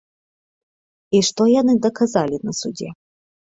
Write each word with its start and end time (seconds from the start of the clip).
І 1.19 1.21
што 1.29 1.49
яны 1.61 1.77
даказалі 1.87 2.43
на 2.49 2.59
судзе? 2.65 2.89